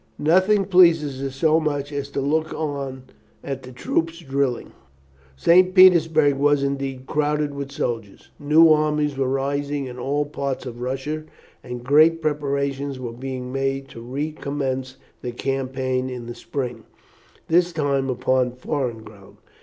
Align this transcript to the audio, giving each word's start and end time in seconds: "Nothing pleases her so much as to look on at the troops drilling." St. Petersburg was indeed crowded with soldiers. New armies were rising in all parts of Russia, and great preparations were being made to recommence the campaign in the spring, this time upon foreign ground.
"Nothing 0.17 0.65
pleases 0.65 1.21
her 1.21 1.29
so 1.29 1.59
much 1.59 1.91
as 1.91 2.09
to 2.09 2.21
look 2.21 2.51
on 2.55 3.03
at 3.43 3.61
the 3.61 3.71
troops 3.71 4.17
drilling." 4.17 4.71
St. 5.35 5.75
Petersburg 5.75 6.37
was 6.37 6.63
indeed 6.63 7.05
crowded 7.05 7.53
with 7.53 7.71
soldiers. 7.71 8.31
New 8.39 8.69
armies 8.73 9.15
were 9.15 9.27
rising 9.27 9.85
in 9.85 9.99
all 9.99 10.25
parts 10.25 10.65
of 10.65 10.81
Russia, 10.81 11.25
and 11.63 11.83
great 11.83 12.19
preparations 12.19 12.97
were 12.99 13.13
being 13.13 13.53
made 13.53 13.89
to 13.89 14.01
recommence 14.01 14.97
the 15.21 15.31
campaign 15.31 16.09
in 16.09 16.25
the 16.25 16.33
spring, 16.33 16.83
this 17.47 17.71
time 17.71 18.09
upon 18.09 18.53
foreign 18.53 19.03
ground. 19.03 19.37